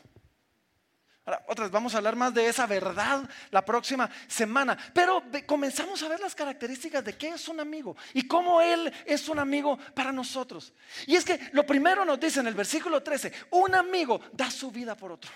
[1.26, 4.76] Ahora, otras, vamos a hablar más de esa verdad la próxima semana.
[4.92, 9.28] Pero comenzamos a ver las características de qué es un amigo y cómo Él es
[9.28, 10.74] un amigo para nosotros.
[11.06, 14.70] Y es que lo primero nos dice en el versículo 13, un amigo da su
[14.70, 15.30] vida por otro.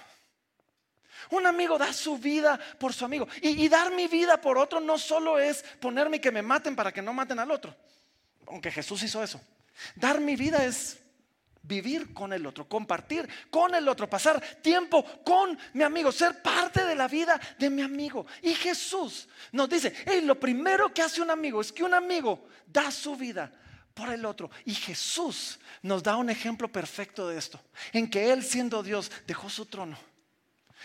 [1.30, 3.26] Un amigo da su vida por su amigo.
[3.40, 6.92] Y, y dar mi vida por otro no solo es ponerme que me maten para
[6.92, 7.74] que no maten al otro.
[8.46, 9.40] Aunque Jesús hizo eso.
[9.94, 10.98] Dar mi vida es
[11.68, 16.84] vivir con el otro, compartir con el otro, pasar tiempo con mi amigo, ser parte
[16.84, 18.26] de la vida de mi amigo.
[18.42, 22.48] Y Jesús nos dice, hey, lo primero que hace un amigo es que un amigo
[22.66, 23.52] da su vida
[23.92, 24.50] por el otro.
[24.64, 27.60] Y Jesús nos da un ejemplo perfecto de esto,
[27.92, 29.98] en que Él siendo Dios dejó su trono.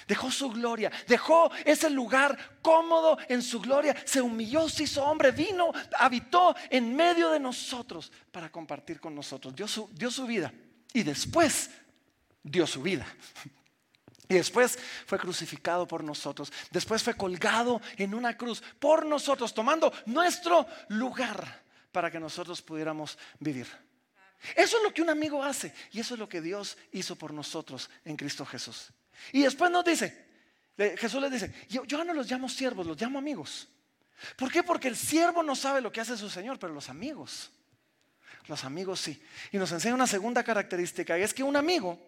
[0.07, 5.31] Dejó su gloria, dejó ese lugar cómodo en su gloria, se humilló, se hizo hombre,
[5.31, 9.55] vino, habitó en medio de nosotros para compartir con nosotros.
[9.55, 10.51] Dio su, dio su vida
[10.93, 11.69] y después
[12.43, 13.05] dio su vida.
[14.29, 16.51] Y después fue crucificado por nosotros.
[16.71, 23.17] Después fue colgado en una cruz por nosotros, tomando nuestro lugar para que nosotros pudiéramos
[23.39, 23.67] vivir.
[24.55, 27.33] Eso es lo que un amigo hace y eso es lo que Dios hizo por
[27.33, 28.91] nosotros en Cristo Jesús.
[29.33, 30.25] Y después nos dice,
[30.97, 33.67] Jesús les dice, yo, no los llamo siervos, los llamo amigos.
[34.37, 34.63] ¿Por qué?
[34.63, 37.51] Porque el siervo no sabe lo que hace su Señor, pero los amigos
[38.47, 39.21] los amigos sí.
[39.51, 41.99] Y nos enseña una segunda característica, y es que un amigo,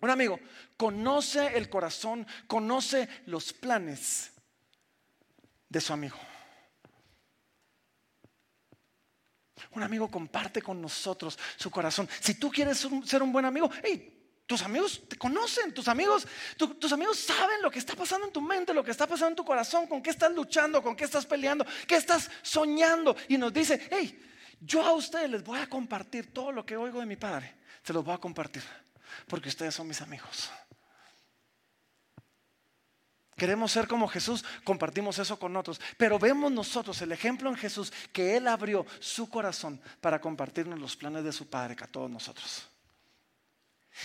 [0.00, 0.40] un amigo,
[0.76, 4.32] conoce el corazón, conoce los planes
[5.68, 6.16] de su amigo.
[9.72, 12.08] Un amigo comparte con nosotros su corazón.
[12.20, 16.92] Si tú quieres ser un buen amigo, hey, tus amigos te conocen, tus amigos, tus
[16.92, 19.44] amigos saben lo que está pasando en tu mente, lo que está pasando en tu
[19.44, 23.14] corazón, con qué estás luchando, con qué estás peleando, qué estás soñando.
[23.28, 24.29] Y nos dice, hey,
[24.60, 27.54] yo a ustedes les voy a compartir todo lo que oigo de mi padre.
[27.82, 28.62] Se los voy a compartir,
[29.26, 30.50] porque ustedes son mis amigos.
[33.40, 35.80] Queremos ser como Jesús, compartimos eso con otros.
[35.96, 40.94] Pero vemos nosotros el ejemplo en Jesús que Él abrió su corazón para compartirnos los
[40.94, 42.68] planes de su Padre a todos nosotros.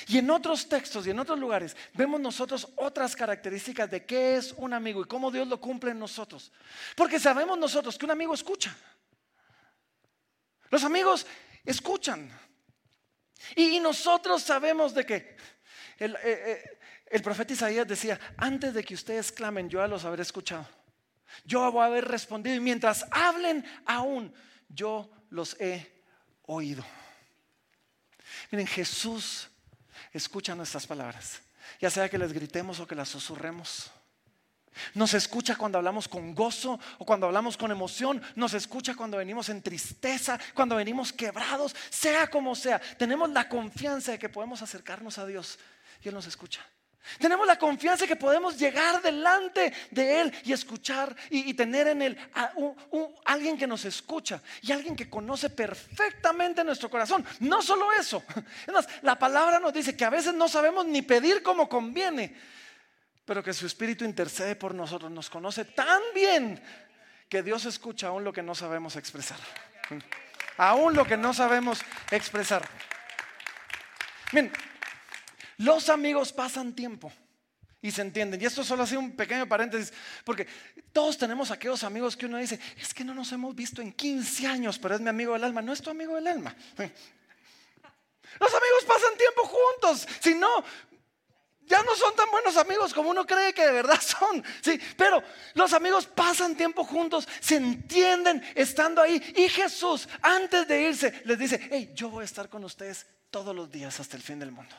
[0.08, 4.54] Y en otros textos y en otros lugares vemos nosotros otras características de qué es
[4.58, 6.54] un amigo y cómo Dios lo cumple en nosotros.
[6.96, 8.74] Porque sabemos nosotros que un amigo escucha.
[10.70, 11.26] Los amigos
[11.64, 12.32] escuchan.
[13.56, 15.38] Y, nosotros sabemos de que
[15.98, 20.24] el, eh, eh, el profeta Isaías decía, antes de que ustedes clamen, yo los habré
[20.24, 20.68] escuchado.
[21.44, 24.34] Yo voy a haber respondido y mientras hablen aún,
[24.70, 26.04] yo los he
[26.44, 26.84] oído.
[28.52, 29.50] Miren, Jesús
[30.12, 31.42] escucha nuestras palabras,
[31.80, 33.92] ya sea que les gritemos o que las susurremos.
[34.94, 38.22] Nos escucha cuando hablamos con gozo o cuando hablamos con emoción.
[38.36, 42.80] Nos escucha cuando venimos en tristeza, cuando venimos quebrados, sea como sea.
[42.98, 45.60] Tenemos la confianza de que podemos acercarnos a Dios
[46.04, 46.62] y Él nos escucha.
[47.20, 52.02] Tenemos la confianza de que podemos llegar delante de Él y escuchar y, tener en
[52.02, 52.52] Él a
[53.26, 57.24] alguien que nos escucha y alguien que conoce perfectamente nuestro corazón.
[57.40, 58.24] No solo eso,
[59.04, 62.36] la palabra nos dice que a veces no sabemos ni pedir como conviene,
[63.26, 66.62] pero que su Espíritu intercede por nosotros, nos conoce tan bien
[67.28, 69.40] que Dios escucha aún lo que no sabemos expresar.
[70.58, 72.68] Aún lo que no sabemos expresar.
[74.32, 74.52] Miren,
[75.58, 77.12] los amigos pasan tiempo
[77.82, 78.42] y se entienden.
[78.42, 80.48] Y esto solo hace un pequeño paréntesis, porque
[80.92, 84.48] todos tenemos aquellos amigos que uno dice, es que no nos hemos visto en 15
[84.48, 85.62] años, pero es mi amigo del alma.
[85.62, 86.56] No es tu amigo del alma.
[86.78, 90.08] Los amigos pasan tiempo juntos.
[90.20, 90.64] Si no,
[91.68, 94.44] ya no son tan buenos amigos como uno cree que de verdad son.
[94.62, 95.24] Sí, pero
[95.54, 99.22] los amigos pasan tiempo juntos, se entienden estando ahí.
[99.36, 103.56] Y Jesús, antes de irse, les dice: Hey, yo voy a estar con ustedes todos
[103.56, 104.76] los días hasta el fin del mundo.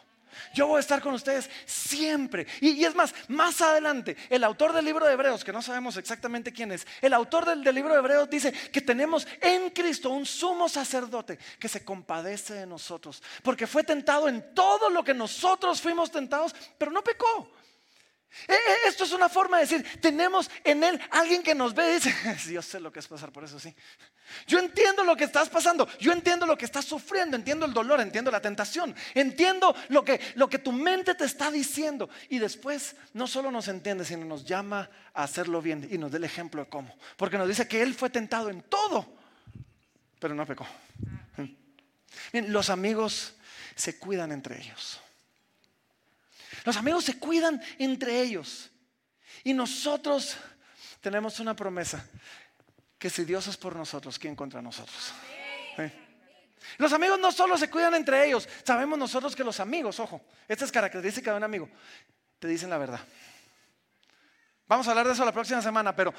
[0.54, 2.46] Yo voy a estar con ustedes siempre.
[2.60, 6.52] Y, es más, más adelante, el autor del libro de Hebreos, que no sabemos exactamente
[6.52, 10.26] quién es, el autor del, del libro de Hebreos dice que tenemos en Cristo un
[10.26, 15.80] sumo sacerdote que se compadece de nosotros, porque fue tentado en todo lo que nosotros
[15.80, 17.50] fuimos tentados, pero no pecó.
[18.48, 21.90] Eh, eh, esto es una forma de decir, tenemos en Él alguien que nos ve
[21.90, 22.14] y dice,
[22.52, 23.74] yo sé lo que es pasar por eso, sí.
[24.46, 28.00] Yo entiendo lo que estás pasando, yo entiendo lo que estás sufriendo, entiendo el dolor,
[28.00, 32.10] entiendo la tentación, entiendo lo que, lo que tu mente te está diciendo.
[32.28, 36.18] Y después no solo nos entiende, sino nos llama a hacerlo bien y nos da
[36.18, 36.96] el ejemplo de cómo.
[37.16, 39.16] Porque nos dice que Él fue tentado en todo,
[40.18, 40.66] pero no pecó.
[42.32, 43.34] Bien, los amigos
[43.74, 45.00] se cuidan entre ellos.
[46.66, 48.70] Los amigos se cuidan entre ellos.
[49.44, 50.36] Y nosotros
[51.00, 52.04] tenemos una promesa,
[52.98, 55.12] que si Dios es por nosotros, ¿quién contra nosotros?
[56.78, 60.64] Los amigos no solo se cuidan entre ellos, sabemos nosotros que los amigos, ojo, esta
[60.64, 61.70] es característica de un amigo,
[62.40, 63.00] te dicen la verdad.
[64.66, 66.12] Vamos a hablar de eso la próxima semana, pero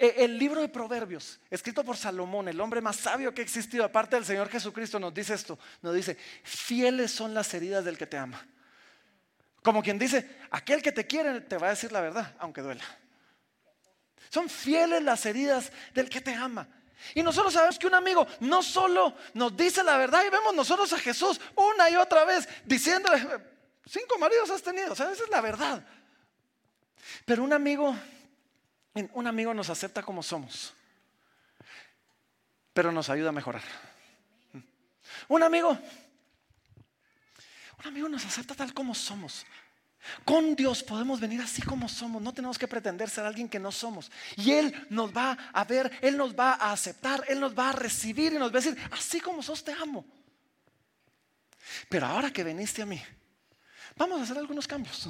[0.00, 3.84] eh, el libro de Proverbios, escrito por Salomón, el hombre más sabio que ha existido,
[3.84, 8.08] aparte del Señor Jesucristo, nos dice esto, nos dice, fieles son las heridas del que
[8.08, 8.44] te ama.
[9.66, 12.84] Como quien dice, aquel que te quiere te va a decir la verdad, aunque duela.
[14.30, 16.68] Son fieles las heridas del que te ama.
[17.16, 20.92] Y nosotros sabemos que un amigo no solo nos dice la verdad y vemos nosotros
[20.92, 23.20] a Jesús una y otra vez diciéndole,
[23.84, 25.84] cinco maridos has tenido, o sea, esa es la verdad.
[27.24, 27.92] Pero un amigo,
[29.14, 30.74] un amigo nos acepta como somos,
[32.72, 33.62] pero nos ayuda a mejorar.
[35.26, 35.76] Un amigo
[37.86, 39.46] amigo nos acepta tal como somos.
[40.24, 42.22] Con Dios podemos venir así como somos.
[42.22, 44.10] No tenemos que pretender ser alguien que no somos.
[44.36, 47.72] Y Él nos va a ver, Él nos va a aceptar, Él nos va a
[47.72, 50.04] recibir y nos va a decir, así como sos, te amo.
[51.88, 53.02] Pero ahora que veniste a mí,
[53.96, 55.08] vamos a hacer algunos cambios.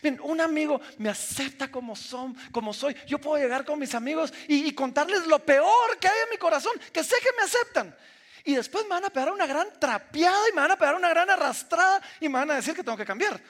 [0.00, 2.96] Bien, un amigo me acepta como, son, como soy.
[3.08, 6.36] Yo puedo llegar con mis amigos y, y contarles lo peor que hay en mi
[6.36, 7.96] corazón, que sé que me aceptan.
[8.44, 11.08] Y después me van a pegar una gran trapeada y me van a pegar una
[11.08, 13.40] gran arrastrada y me van a decir que tengo que cambiar.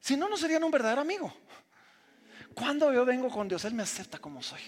[0.00, 1.34] Si no, no serían un verdadero amigo.
[2.54, 4.60] Cuando yo vengo con Dios, Él me acepta como soy.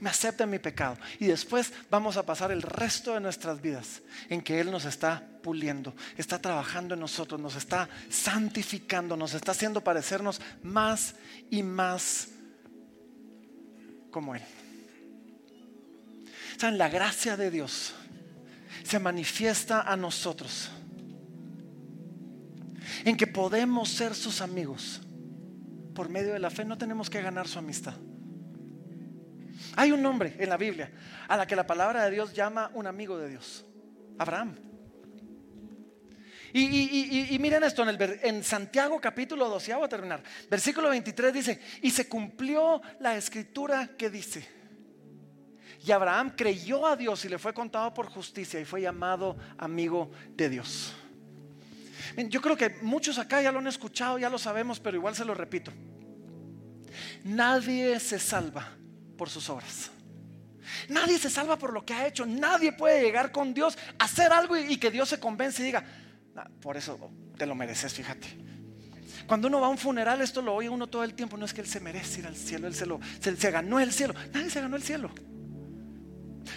[0.00, 0.98] Me acepta en mi pecado.
[1.20, 5.22] Y después vamos a pasar el resto de nuestras vidas en que Él nos está
[5.42, 11.14] puliendo, está trabajando en nosotros, nos está santificando, nos está haciendo parecernos más
[11.48, 12.28] y más
[14.10, 14.42] como Él.
[16.58, 16.76] ¿Saben?
[16.76, 17.94] La gracia de Dios
[18.82, 20.70] se manifiesta a nosotros
[23.04, 25.00] en que podemos ser sus amigos.
[25.94, 27.94] Por medio de la fe no tenemos que ganar su amistad.
[29.76, 30.90] Hay un nombre en la Biblia
[31.28, 33.64] a la que la palabra de Dios llama un amigo de Dios,
[34.18, 34.56] Abraham.
[36.52, 41.90] Y, miren esto, en, Santiago capítulo 12, ya voy a terminar, versículo 23 dice, y
[41.90, 44.48] se cumplió la escritura que dice,
[45.88, 50.10] y Abraham creyó a Dios y le fue contado por justicia y fue llamado amigo
[50.36, 50.94] de Dios.
[52.28, 55.24] Yo creo que muchos acá ya lo han escuchado, ya lo sabemos, pero igual se
[55.24, 55.72] lo repito.
[57.24, 58.68] Nadie se salva
[59.16, 59.90] por sus obras.
[60.90, 62.26] Nadie se salva por lo que ha hecho.
[62.26, 65.84] Nadie puede llegar con Dios, hacer algo y, que Dios se convence y diga,
[66.60, 68.28] por eso te lo mereces, fíjate.
[69.26, 71.38] Cuando uno va a un funeral, esto lo oye uno todo el tiempo.
[71.38, 73.90] No es que él se merece ir al cielo, él se, lo, se ganó el
[73.90, 74.14] cielo.
[74.34, 75.10] Nadie se ganó el cielo.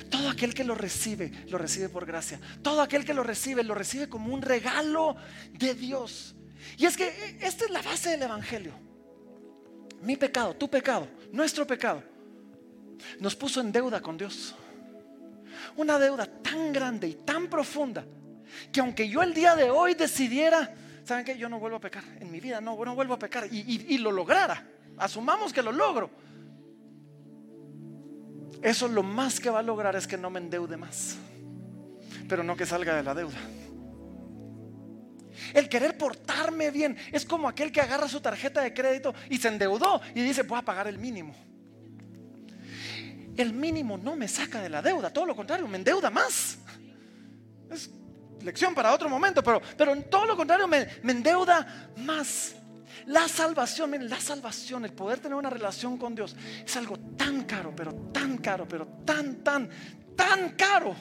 [0.09, 2.39] Todo aquel que lo recibe, lo recibe por gracia.
[2.61, 5.15] Todo aquel que lo recibe, lo recibe como un regalo
[5.53, 6.35] de Dios.
[6.77, 8.73] Y es que esta es la base del Evangelio.
[10.01, 12.03] Mi pecado, tu pecado, nuestro pecado,
[13.19, 14.55] nos puso en deuda con Dios.
[15.75, 18.03] Una deuda tan grande y tan profunda
[18.71, 21.37] que aunque yo el día de hoy decidiera, ¿saben qué?
[21.37, 24.11] Yo no vuelvo a pecar en mi vida, no, no vuelvo a pecar y lo
[24.11, 24.65] lograra.
[24.97, 26.09] Asumamos que lo logro
[28.61, 31.17] eso lo más que va a lograr es que no me endeude más,
[32.27, 33.37] pero no que salga de la deuda.
[35.53, 39.47] El querer portarme bien es como aquel que agarra su tarjeta de crédito y se
[39.47, 41.35] endeudó y dice, voy a pagar el mínimo.
[43.35, 46.57] El mínimo no me saca de la deuda, todo lo contrario, me endeuda más.
[47.69, 47.89] Es
[48.41, 52.55] lección para otro momento, pero, pero en todo lo contrario me, me endeuda más.
[53.07, 56.35] La salvación, miren, la salvación, el poder tener una relación con Dios
[56.65, 59.69] es algo tan caro, pero tan caro, pero tan, tan,
[60.15, 60.95] tan caro,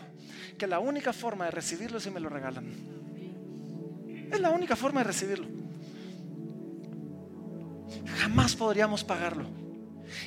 [0.59, 2.67] que la única forma de recibirlo es si me lo regalan.
[4.31, 5.47] Es la única forma de recibirlo.
[8.19, 9.49] Jamás podríamos pagarlo.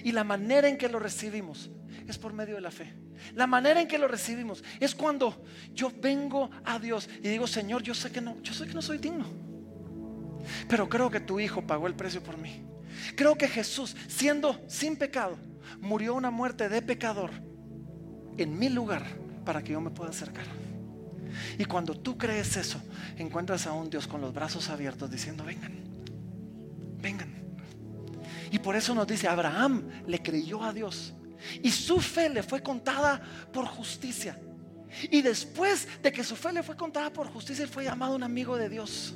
[0.04, 1.70] Y la manera en que lo recibimos
[2.08, 2.94] es por medio de la fe.
[3.36, 7.84] La manera en que lo recibimos es cuando yo vengo a Dios y digo, Señor,
[7.84, 9.26] yo sé que no, yo sé que no soy digno.
[10.68, 12.64] Pero creo que tu Hijo pagó el precio por mí.
[13.16, 15.38] Creo que Jesús, siendo sin pecado,
[15.82, 17.32] murió una muerte de pecador
[18.38, 19.04] en mi lugar
[19.46, 20.46] para que yo me pueda acercar.
[21.58, 22.82] Y cuando tú crees eso,
[23.18, 25.74] encuentras a un Dios con los brazos abiertos diciendo, vengan,
[27.02, 27.34] vengan.
[28.52, 31.14] Y por eso nos dice, Abraham le creyó a Dios
[31.62, 34.40] y su fe le fue contada por justicia.
[35.10, 38.24] Y después de que su fe le fue contada por justicia, él fue llamado un
[38.24, 39.16] amigo de Dios.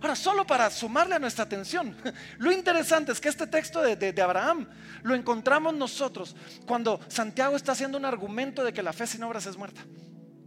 [0.00, 1.94] Ahora, solo para sumarle a nuestra atención,
[2.38, 4.66] lo interesante es que este texto de, Abraham
[5.02, 6.34] lo encontramos nosotros
[6.66, 9.82] cuando Santiago está haciendo un argumento de que la fe sin obras es muerta.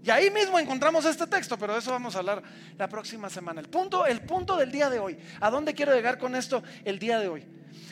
[0.04, 2.44] Y ahí mismo encontramos este texto, pero de eso vamos a hablar
[2.78, 3.62] la próxima semana.
[3.62, 7.00] El punto, el punto del día de hoy, ¿a dónde quiero llegar con esto el
[7.00, 7.46] día de hoy?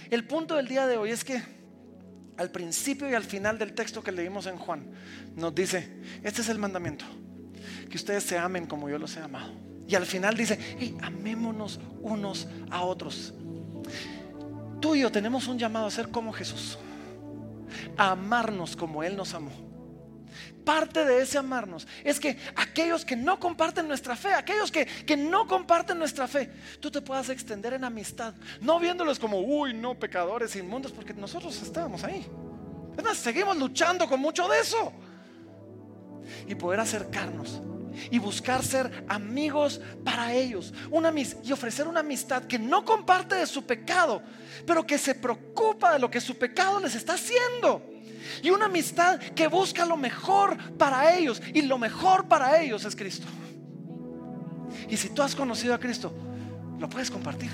[0.09, 1.41] El punto del día de hoy es que
[2.37, 4.91] al principio y al final del texto que leímos en Juan,
[5.35, 7.05] nos dice, este es el mandamiento,
[7.87, 9.70] que ustedes se amen como yo los he amado.
[9.91, 10.57] Y al final dice,
[11.01, 13.33] amémonos unos a otros.
[14.79, 16.79] Tú y yo tenemos un llamado a ser como Jesús,
[17.97, 19.51] a amarnos como Él nos amó.
[20.63, 25.17] Parte de ese amarnos es que aquellos que no comparten nuestra fe, aquellos que, que,
[25.17, 26.49] no comparten nuestra fe,
[26.79, 31.61] tú te puedas extender en amistad, no viéndolos como, uy, no, pecadores inmundos, porque nosotros
[31.61, 32.25] estábamos ahí.
[32.97, 34.93] Es más, seguimos luchando con mucho de eso.
[36.47, 37.61] Y poder acercarnos
[38.09, 43.47] y buscar ser amigos para ellos una, y ofrecer una amistad que no comparte de
[43.47, 44.21] su pecado,
[44.65, 47.91] pero que se preocupa de lo que su pecado les está haciendo.
[48.41, 51.41] Y una amistad que busca lo mejor para ellos.
[51.53, 53.27] Y lo mejor para ellos es Cristo.
[54.89, 56.13] Y si tú has conocido a Cristo,
[56.79, 57.49] lo puedes compartir.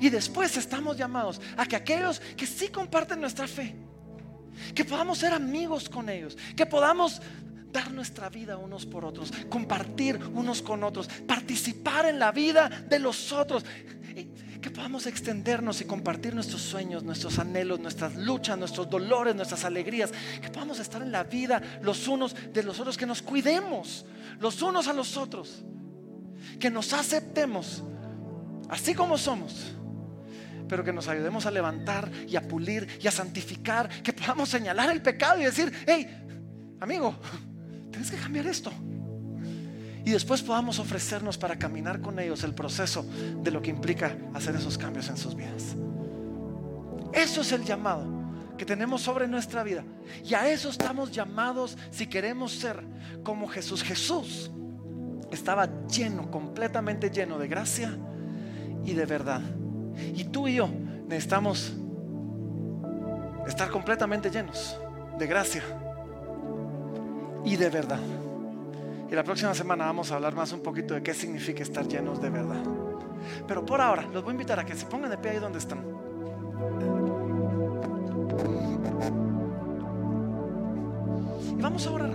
[0.00, 3.74] Y después estamos llamados a que aquellos que sí comparten nuestra fe,
[4.74, 7.20] que podamos ser amigos con ellos, que podamos
[7.72, 12.98] dar nuestra vida unos por otros, compartir unos con otros, participar en la vida de
[12.98, 13.64] los otros.
[14.60, 20.12] Que podamos extendernos y compartir nuestros sueños, nuestros anhelos, nuestras luchas, nuestros dolores, nuestras alegrías.
[20.40, 24.06] Que podamos estar en la vida los unos de los otros, que nos cuidemos
[24.38, 25.64] los unos a los otros.
[26.60, 27.82] Que nos aceptemos
[28.68, 29.72] así como somos
[30.68, 34.88] pero que nos ayudemos a levantar y a pulir y a santificar, que podamos señalar
[34.90, 36.08] el pecado y decir, hey,
[36.80, 37.14] amigo,
[38.02, 38.72] tienes que cambiar esto.
[40.04, 43.06] Y después podamos ofrecernos para caminar con ellos el proceso
[43.42, 45.76] de lo que implica hacer esos cambios en sus vidas.
[47.12, 48.04] Eso es el llamado
[48.58, 49.84] que tenemos sobre nuestra vida.
[50.24, 52.82] Y a eso estamos llamados si queremos ser
[53.22, 53.84] como Jesús.
[53.84, 54.50] Jesús
[55.30, 57.96] estaba lleno, completamente lleno de gracia
[58.84, 59.42] y de verdad.
[60.16, 60.68] Y tú y yo
[61.06, 61.72] necesitamos
[63.46, 64.76] estar completamente llenos
[65.16, 65.62] de gracia
[67.44, 68.00] y de verdad.
[69.10, 72.20] Y la próxima semana vamos a hablar más un poquito de qué significa estar llenos
[72.20, 72.62] de verdad.
[73.46, 75.58] Pero por ahora, los voy a invitar a que se pongan de pie ahí donde
[75.58, 75.84] están.
[81.58, 82.10] Y vamos a orar.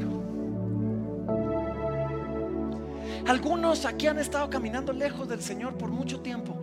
[3.28, 6.56] Algunos aquí han estado caminando lejos del Señor por mucho tiempo.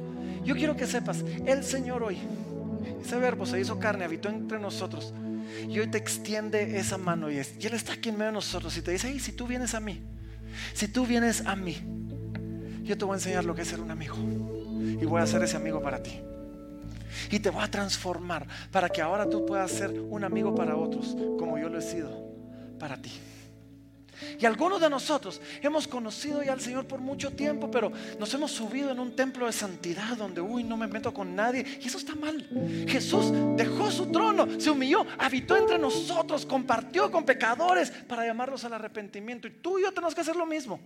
[0.43, 2.19] Yo quiero que sepas, el Señor hoy,
[3.01, 5.15] ese verbo se hizo carne, habitó entre nosotros.
[5.69, 8.83] Y hoy te extiende esa mano y, Él está aquí en medio de nosotros y
[8.83, 10.01] te dice, hey, si tú vienes a mí,
[10.73, 11.79] si tú vienes a mí,
[12.83, 14.17] yo te voy a enseñar lo que es ser un amigo.
[15.01, 16.21] Y voy a ser ese amigo para ti.
[17.31, 21.17] Y te voy a transformar para que ahora tú puedas ser un amigo para otros,
[21.39, 22.11] como yo lo he sido
[22.79, 23.13] para ti.
[24.39, 28.53] Y algunos de nosotros hemos conocido ya al Señor por mucho tiempo, pero nos hemos
[28.53, 31.65] subido en un templo de santidad donde, uy, no me meto con nadie.
[31.81, 32.49] Y eso está mal.
[32.89, 38.75] Jesús dejó su trono, se humilló, habitó entre nosotros, compartió con pecadores para llamarlos al
[38.75, 39.49] arrepentimiento.
[39.49, 40.81] Y tú y yo tenemos que hacer lo mismo.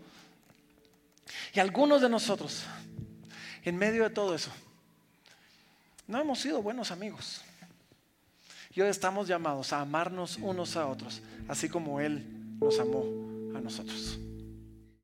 [1.53, 2.64] Y algunos de nosotros,
[3.64, 4.51] en medio de todo eso,
[6.07, 7.43] no hemos sido buenos amigos.
[8.74, 13.05] Y hoy estamos llamados a amarnos unos a otros, así como Él nos amó
[13.55, 14.21] a nosotros.